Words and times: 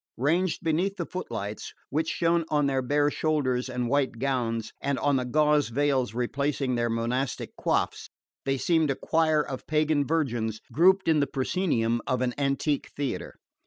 Ranged 0.17 0.63
beneath 0.63 0.97
the 0.97 1.05
footlights, 1.05 1.75
which 1.91 2.09
shone 2.09 2.43
on 2.49 2.65
their 2.65 2.81
bare 2.81 3.11
shoulders 3.11 3.69
and 3.69 3.87
white 3.87 4.13
gowns, 4.17 4.73
and 4.81 4.97
on 4.97 5.17
the 5.17 5.25
gauze 5.25 5.69
veils 5.69 6.15
replacing 6.15 6.73
their 6.73 6.89
monastic 6.89 7.51
coifs, 7.55 8.09
they 8.43 8.57
seemed 8.57 8.89
a 8.89 8.95
choir 8.95 9.43
of 9.45 9.67
pagan 9.67 10.03
virgins 10.07 10.59
grouped 10.73 11.07
in 11.07 11.19
the 11.19 11.27
proscenium 11.27 12.01
of 12.07 12.23
an 12.23 12.33
antique 12.39 12.89
theatre. 12.97 13.35